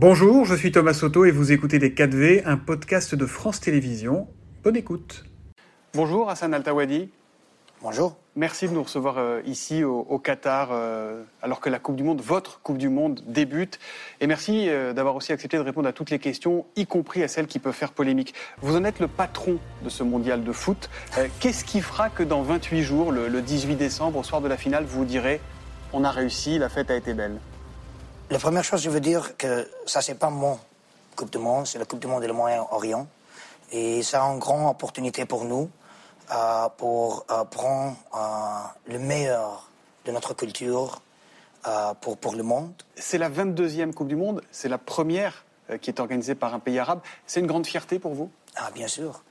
[0.00, 4.28] Bonjour, je suis Thomas Soto et vous écoutez Les 4V, un podcast de France Télévisions.
[4.62, 5.24] Bonne écoute.
[5.92, 7.08] Bonjour Hassan Altawadi.
[7.82, 8.16] Bonjour.
[8.36, 12.20] Merci de nous recevoir euh, ici au, Qatar, euh, alors que la Coupe du Monde,
[12.20, 13.80] votre Coupe du Monde, débute.
[14.20, 17.26] Et merci euh, d'avoir aussi accepté de répondre à toutes les questions, y compris à
[17.26, 18.34] celles qui peuvent faire polémique.
[18.62, 20.90] Vous en êtes le patron de ce mondial de foot.
[21.40, 24.56] Qu'est-ce qui fera que dans 28 jours, le, le 18 décembre, au soir de la
[24.56, 25.40] finale, vous direz
[25.92, 27.40] on a réussi, la fête a été belle?
[28.30, 30.58] La première chose, je veux dire que ça, c'est pas mon
[31.16, 33.06] Coupe du Monde, c'est la Coupe du Monde et le Moyen-Orient.
[33.72, 35.70] Et c'est une grande opportunité pour nous
[36.30, 39.70] euh, pour euh, prendre euh, le meilleur
[40.04, 41.00] de notre culture
[42.00, 42.72] pour, pour le monde.
[42.96, 45.44] C'est la 22e Coupe du Monde, c'est la première
[45.82, 47.00] qui est organisée par un pays arabe.
[47.26, 48.30] C'est une grande fierté pour vous?
[48.56, 49.22] Ah, bien sûr.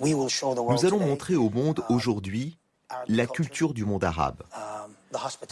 [0.00, 2.58] Nous allons montrer au monde aujourd'hui
[3.06, 4.42] la culture du monde arabe,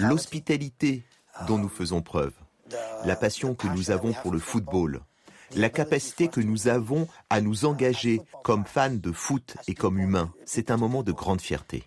[0.01, 1.05] l'hospitalité
[1.47, 2.33] dont nous faisons preuve,
[3.05, 5.01] la passion que nous avons pour le football,
[5.57, 10.33] la capacité que nous avons à nous engager comme fans de foot et comme humains.
[10.45, 11.85] C'est un moment de grande fierté.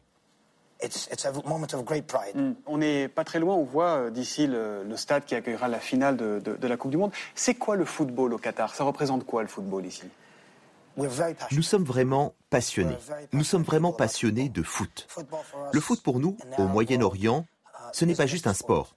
[2.35, 2.53] Hmm.
[2.67, 6.17] On n'est pas très loin, on voit euh, d'ici le, stade qui accueillera la finale
[6.17, 7.11] de, la Coupe du Monde.
[7.35, 8.75] C'est quoi le football au Qatar?
[8.75, 10.03] Ça représente quoi le football ici?
[11.51, 12.97] Nous sommes vraiment passionnés.
[13.31, 15.07] Nous sommes vraiment passionnés de foot.
[15.71, 17.45] Le foot pour nous, au Moyen-Orient,
[17.93, 18.96] ce n'est pas juste un sport,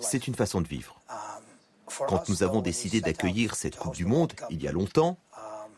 [0.00, 1.00] c'est une façon de vivre.
[2.08, 5.18] Quand nous avons décidé d'accueillir cette Coupe du Monde il y a longtemps,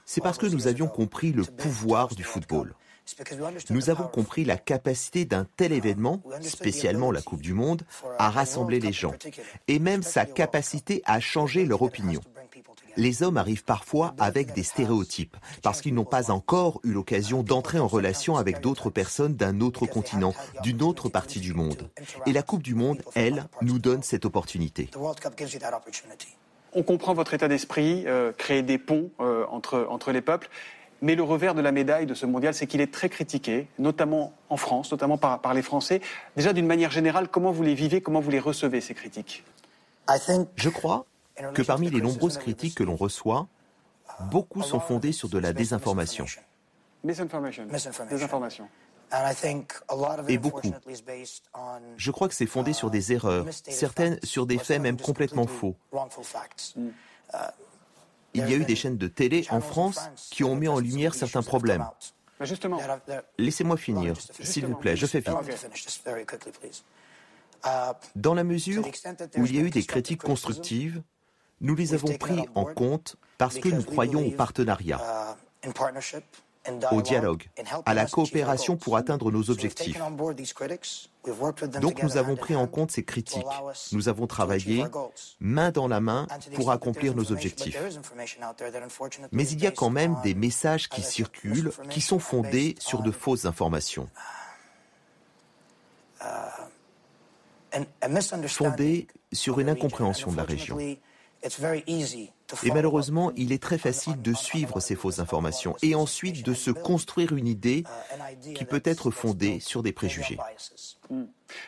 [0.05, 2.75] c'est parce que nous avions compris le pouvoir du football.
[3.71, 7.83] Nous avons compris la capacité d'un tel événement, spécialement la Coupe du Monde,
[8.19, 9.15] à rassembler les gens,
[9.69, 12.21] et même sa capacité à changer leur opinion
[12.97, 17.79] les hommes arrivent parfois avec des stéréotypes, parce qu'ils n'ont pas encore eu l'occasion d'entrer
[17.79, 21.91] en relation avec d'autres personnes d'un autre continent, d'une autre partie du monde.
[22.27, 24.91] Et la Coupe du Monde, elle, nous donne cette opportunité.
[26.73, 30.51] On comprend votre état d'esprit, euh, créer des ponts euh, entre, entre les peuples.
[31.03, 34.33] Mais le revers de la médaille de ce mondial, c'est qu'il est très critiqué, notamment
[34.49, 36.01] en France, notamment par, par les Français.
[36.37, 39.45] Déjà, d'une manière générale, comment vous les vivez, comment vous les recevez, ces critiques?
[40.57, 41.07] Je crois
[41.55, 43.49] que parmi les nombreuses critiques que l'on reçoit,
[44.31, 46.27] beaucoup sont fondées sur de la désinformation.
[47.05, 48.69] Désinformation.
[50.29, 50.73] Et beaucoup.
[51.97, 55.77] Je crois que c'est fondé sur des erreurs, certaines sur des faits même complètement faux.
[56.75, 56.89] Mm.
[58.35, 61.15] Il y a eu des chaînes de télé en France qui ont mis en lumière
[61.15, 61.87] certains problèmes.
[62.41, 62.79] Justement.
[63.39, 66.85] Laissez-moi finir, s'il vous plaît, je fais vite.
[68.15, 68.85] Dans la mesure
[69.37, 71.03] où il y a eu des critiques constructives,
[71.61, 75.01] nous les avons pris en compte parce que nous croyons au partenariat,
[76.91, 77.49] au dialogue,
[77.85, 79.99] à la coopération pour atteindre nos objectifs.
[81.81, 83.45] Donc nous avons pris en compte ces critiques.
[83.93, 84.85] Nous avons travaillé
[85.41, 87.79] main dans la main pour accomplir nos objectifs.
[89.33, 93.11] Mais il y a quand même des messages qui circulent qui sont fondés sur de
[93.11, 94.09] fausses informations.
[98.49, 100.79] Fondés sur une incompréhension de la région.
[102.63, 106.71] Et malheureusement, il est très facile de suivre ces fausses informations et ensuite de se
[106.71, 110.39] construire une idée uh, qui peut être fondée sur des préjugés.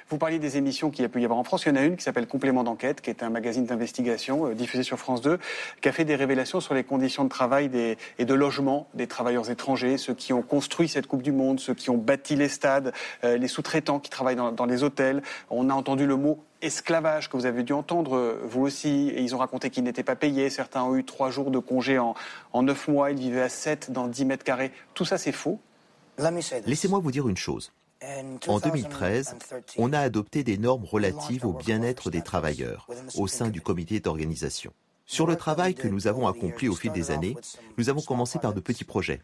[0.08, 1.64] Vous parliez des émissions qu'il y a pu y avoir en France.
[1.66, 4.54] Il y en a une qui s'appelle Complément d'enquête, qui est un magazine d'investigation euh,
[4.54, 5.38] diffusé sur France 2,
[5.80, 7.70] qui a fait des révélations sur les conditions de travail
[8.18, 11.74] et de logement des travailleurs étrangers, ceux qui ont construit cette Coupe du Monde, ceux
[11.74, 12.92] qui ont bâti les stades,
[13.24, 15.22] euh, les sous-traitants qui travaillent dans, les hôtels.
[15.50, 19.10] On a entendu le mot esclavage que vous avez dû entendre euh, vous aussi.
[19.14, 20.50] Et ils ont raconté qu'ils n'étaient pas payés.
[20.50, 22.14] Certains ont eu trois jours de congé en,
[22.52, 23.10] en neuf mois.
[23.10, 24.72] Ils vivaient à sept dans dix mètres carrés.
[24.94, 25.60] Tout ça, c'est faux.
[26.66, 27.72] Laissez-moi vous dire une chose.
[28.46, 29.36] En 2013,
[29.76, 32.86] on a adopté des normes relatives au bien-être des travailleurs
[33.16, 34.72] au sein du comité d'organisation.
[35.06, 37.36] Sur le travail que nous avons accompli au fil des années,
[37.76, 39.22] nous avons commencé par de petits projets.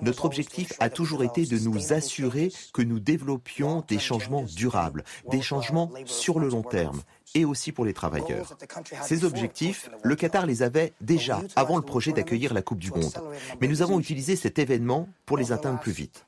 [0.00, 5.42] Notre objectif a toujours été de nous assurer que nous développions des changements durables, des
[5.42, 7.02] changements sur le long terme,
[7.34, 8.56] et aussi pour les travailleurs.
[9.02, 13.20] Ces objectifs, le Qatar les avait déjà avant le projet d'accueillir la Coupe du Monde.
[13.60, 16.26] Mais nous avons utilisé cet événement pour les atteindre plus vite.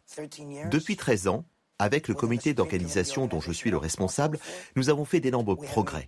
[0.71, 1.45] Depuis 13 ans,
[1.79, 4.39] avec le comité d'organisation dont je suis le responsable,
[4.77, 6.07] nous avons fait d'énormes progrès.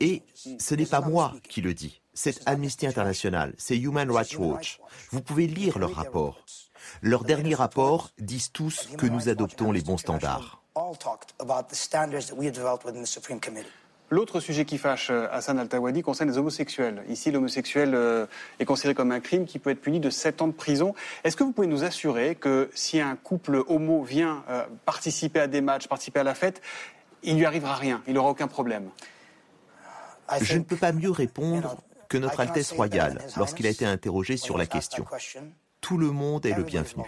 [0.00, 0.22] Et
[0.58, 4.80] ce n'est pas moi qui le dis, c'est Amnesty International, c'est Human Rights Watch.
[5.10, 6.44] Vous pouvez lire leurs rapports.
[7.00, 10.62] Leurs derniers rapports disent tous que nous adoptons les bons standards.
[14.12, 17.02] L'autre sujet qui fâche euh, Hassan Al-Tawadi concerne les homosexuels.
[17.08, 18.26] Ici, l'homosexuel euh,
[18.60, 20.94] est considéré comme un crime qui peut être puni de 7 ans de prison.
[21.24, 25.46] Est-ce que vous pouvez nous assurer que si un couple homo vient euh, participer à
[25.46, 26.60] des matchs, participer à la fête,
[27.22, 28.90] il lui arrivera rien, il n'aura aucun problème?
[30.42, 31.78] Je ne peux pas mieux répondre
[32.10, 35.06] que notre Altesse royale lorsqu'il a été interrogé sur la question.
[35.80, 37.04] Tout le monde est le bienvenu.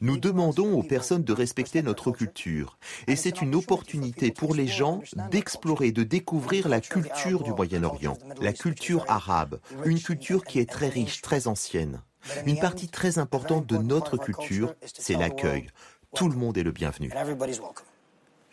[0.00, 2.76] Nous demandons aux personnes de respecter notre culture
[3.06, 5.00] et c'est une opportunité pour les gens
[5.30, 10.90] d'explorer, de découvrir la culture du Moyen-Orient, la culture arabe, une culture qui est très
[10.90, 12.02] riche, très ancienne.
[12.44, 15.68] Une partie très importante de notre culture, c'est l'accueil.
[16.14, 17.10] Tout le monde est le bienvenu.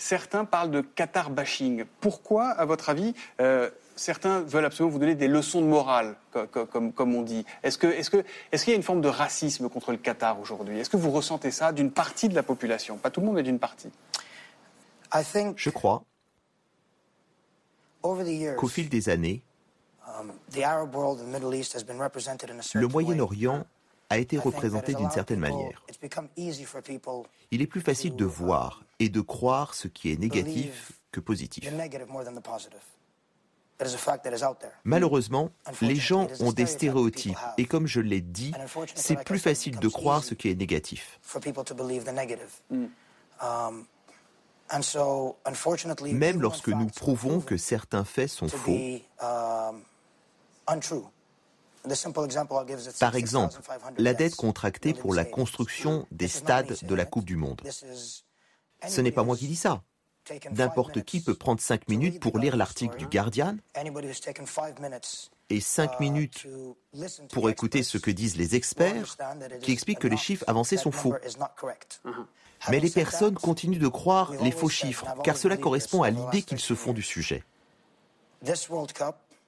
[0.03, 1.85] Certains parlent de Qatar bashing.
[2.01, 6.17] Pourquoi, à votre avis, euh, certains veulent absolument vous donner des leçons de morale,
[6.51, 7.45] comme, on dit?
[7.63, 10.77] Est-ce qu'il est est y a une forme de racisme contre le Qatar aujourd'hui?
[10.77, 12.97] Est-ce que vous ressentez ça d'une partie de la population?
[12.97, 13.91] Pas tout le monde, mais d'une partie.
[15.55, 16.03] Je crois
[18.01, 19.41] qu'au fil des années,
[20.19, 20.33] um,
[22.73, 23.65] le Moyen-Orient
[24.13, 25.83] a été représenté d'une certaine manière.
[27.51, 31.69] Il est plus facile de voir et de croire ce qui est négatif que positif.
[34.83, 35.49] Malheureusement,
[35.81, 38.53] les gens ont des stéréotypes et comme je l'ai dit,
[38.93, 41.19] c'est plus facile de croire ce qui est négatif.
[46.11, 48.77] Même lorsque nous prouvons que certains faits sont faux,
[52.99, 53.59] par exemple,
[53.97, 57.61] la dette contractée pour la construction des stades de la Coupe du Monde.
[58.87, 59.83] Ce n'est pas moi qui dis ça.
[60.51, 63.57] N'importe qui peut prendre cinq minutes pour lire l'article du Guardian
[65.49, 66.47] et cinq uh, minutes
[67.31, 69.17] pour écouter ce que disent les experts
[69.61, 71.13] qui expliquent que les chiffres avancés sont faux.
[71.13, 72.25] Uh-huh.
[72.69, 76.59] Mais les personnes continuent de croire les faux chiffres car cela correspond à l'idée qu'ils
[76.59, 77.43] se font du sujet.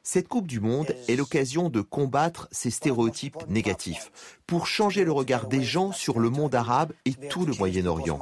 [0.07, 4.12] Cette Coupe du Monde est l'occasion de combattre ces stéréotypes négatifs,
[4.46, 8.19] pour changer le regard des gens sur le monde arabe et tout le Moyen-Orient.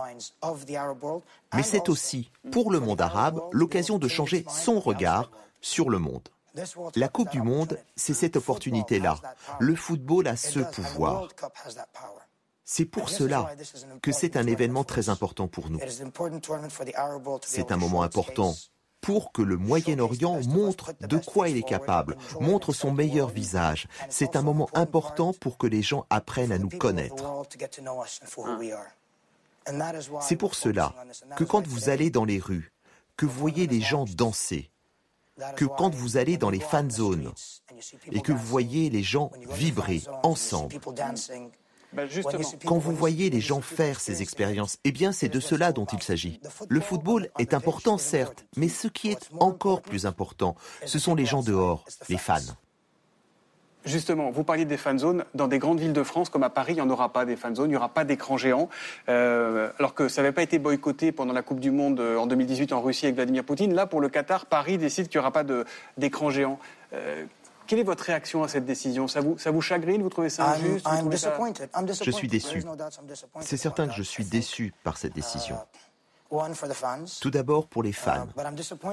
[1.54, 6.30] Mais c'est aussi, pour le monde arabe, l'occasion de changer son regard sur le monde.
[6.96, 9.20] La Coupe du Monde, c'est cette opportunité-là.
[9.60, 11.28] Le football a ce pouvoir.
[12.64, 13.54] C'est pour cela
[14.02, 15.82] que c'est un événement très important pour nous.
[17.42, 18.56] C'est un moment important
[19.04, 23.88] pour que le Moyen-Orient montre de quoi il est capable, montre son meilleur visage.
[24.10, 27.24] C'est un moment important pour que les gens apprennent à nous connaître.
[30.22, 30.96] C'est pour cela
[31.36, 32.72] que quand vous allez dans les rues,
[33.18, 34.70] que vous voyez les gens danser,
[35.56, 37.32] que quand vous allez dans les fan zones
[38.12, 40.76] et que vous voyez les gens vibrer ensemble,
[41.96, 42.04] bah,
[42.66, 46.02] Quand vous voyez les gens faire ces expériences, eh bien c'est de cela dont il
[46.02, 46.40] s'agit.
[46.70, 50.56] Le football est important certes, mais ce qui est encore plus important,
[50.86, 52.40] ce sont les gens dehors, les fans.
[53.86, 55.26] Justement, vous parliez des fan zones.
[55.34, 57.36] Dans des grandes villes de France, comme à Paris, il n'y en aura pas des
[57.36, 58.70] fan zones, il n'y aura pas d'écran géant.
[59.10, 62.26] Euh, alors que ça n'avait pas été boycotté pendant la Coupe du Monde euh, en
[62.26, 63.74] 2018 en Russie avec Vladimir Poutine.
[63.74, 65.44] Là, pour le Qatar, Paris décide qu'il n'y aura pas
[65.98, 66.60] d'écran géant.
[66.94, 67.26] Euh,
[67.74, 69.08] quelle est votre réaction à cette décision?
[69.08, 70.04] Ça vous, ça vous chagrine?
[70.04, 70.88] Vous trouvez ça injuste?
[72.04, 72.64] Je suis déçu.
[73.42, 75.58] C'est certain que je suis déçu par cette décision.
[76.32, 76.38] Uh,
[77.20, 78.28] Tout d'abord pour les uh, fans.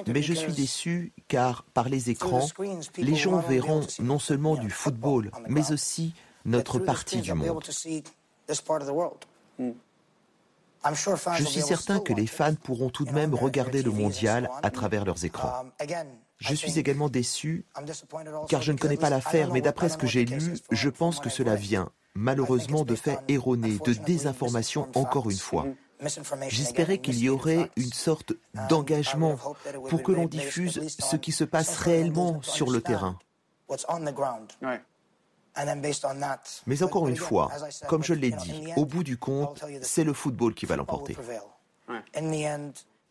[0.06, 2.46] Mais je suis déçu car par les écrans,
[2.96, 6.14] les gens verront non seulement du football, mais aussi
[6.46, 7.62] notre partie du monde.
[10.84, 15.04] Je suis certain que les fans pourront tout de même regarder le mondial à travers
[15.04, 15.64] leurs écrans.
[15.80, 15.86] Um,
[16.38, 17.66] je suis également déçu
[18.48, 21.28] car je ne connais pas l'affaire, mais d'après ce que j'ai lu, je pense que
[21.28, 25.66] cela vient malheureusement de faits erronés, de désinformation encore une fois.
[26.48, 28.32] J'espérais qu'il y aurait une sorte
[28.68, 29.36] d'engagement
[29.88, 33.18] pour que l'on diffuse ce qui se passe réellement sur le terrain.
[36.66, 37.50] Mais encore une fois,
[37.88, 41.16] comme je l'ai dit, au bout du compte, c'est le football qui va l'emporter.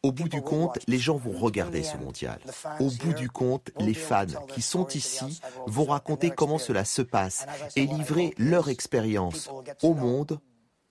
[0.01, 2.39] Au bout du compte, les gens vont regarder ce mondial.
[2.79, 7.45] Au bout du compte, les fans qui sont ici vont raconter comment cela se passe
[7.75, 9.49] et livrer leur expérience
[9.83, 10.39] au monde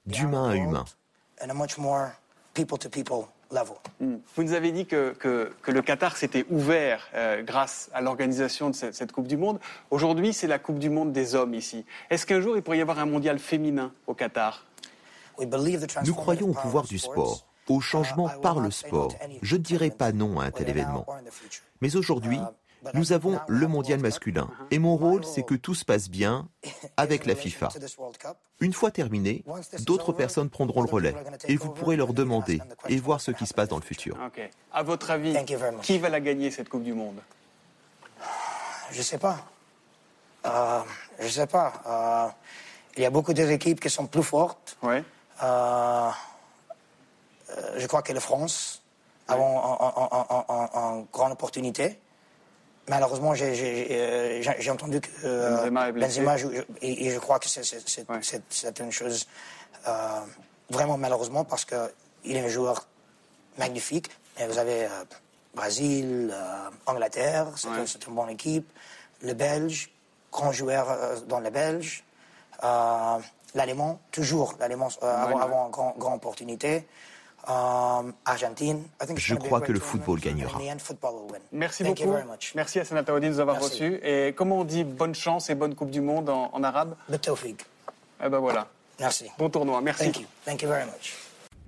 [0.04, 0.84] d'humain à humain.
[4.00, 4.16] Hmm.
[4.36, 5.14] Vous nous avez dit que,
[5.66, 9.58] le Qatar s'était ouvert euh, grâce à l'organisation de cette, cette, Coupe du Monde.
[9.90, 11.86] Aujourd'hui, c'est la Coupe du Monde des hommes ici.
[12.10, 14.64] Est-ce qu'un jour, il pourrait y avoir un mondial féminin au Qatar?
[16.04, 19.14] Nous croyons au pouvoir du sport au changement par le sport.
[19.42, 21.06] Je ne dirais pas non à un tel événement.
[21.80, 22.38] Mais aujourd'hui,
[22.94, 24.50] nous avons le mondial masculin.
[24.70, 26.48] Et mon rôle, c'est que tout se passe bien
[26.96, 27.68] avec la FIFA.
[28.60, 29.44] Une fois terminé,
[29.80, 31.14] d'autres personnes prendront le relais.
[31.46, 34.16] Et vous pourrez leur demander et voir ce qui se passe dans le futur.
[34.72, 35.36] À votre avis,
[35.82, 37.20] qui va la gagner, cette Coupe du Monde?
[38.90, 39.38] Je ne sais pas.
[40.46, 40.80] Euh,
[41.18, 41.72] je ne sais pas.
[41.86, 42.28] Euh,
[42.96, 44.76] il y a beaucoup d'équipes qui sont plus fortes.
[44.82, 45.04] Ouais.
[45.42, 46.10] Euh,
[47.76, 48.82] je crois que la France
[49.28, 51.98] a une grande opportunité.
[52.88, 56.50] Malheureusement, j'ai entendu que Benzema, joue,
[56.82, 59.26] et, je crois que c'est une chose
[60.70, 62.86] vraiment malheureusement parce qu'il est un joueur
[63.58, 64.10] magnifique.
[64.40, 64.88] Et vous avez
[65.54, 66.34] Brésil,
[66.86, 68.70] Angleterre, c'est une bonne équipe.
[69.22, 69.90] Le Belge,
[70.30, 70.86] grand joueur
[71.26, 72.04] dans le Belge.
[73.54, 76.86] L'Allemand, toujours l'Allemand avant, avant, une grande grand opportunité.
[77.46, 78.82] Um, Argentine.
[79.16, 80.58] Je crois que le football gagnera.
[81.52, 82.14] Merci beaucoup.
[82.54, 84.00] Merci à Senata de nous avoir reçus.
[84.02, 86.94] Et comment on dit bonne chance et bonne Coupe du Monde en, arabe?
[87.10, 88.68] Eh ben voilà.
[89.00, 89.26] Merci.
[89.38, 89.80] Bon tournoi.
[89.80, 90.04] Merci.
[90.04, 90.26] Thank you.
[90.44, 91.14] Thank you very much.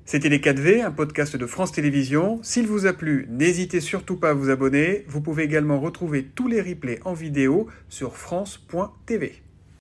[0.04, 2.40] C'était Les 4V, un podcast de France Télévisions.
[2.42, 5.04] S'il vous a plu, n'hésitez surtout pas à vous abonner.
[5.06, 9.40] Vous pouvez également retrouver tous les replays en vidéo sur France.tv.